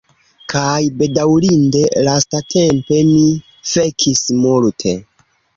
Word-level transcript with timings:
Kaj 0.53 0.79
bedaŭrinde 1.01 1.83
lastatempe, 2.07 3.03
mi 3.13 3.23
fekis 3.75 4.27
multe. 4.43 4.99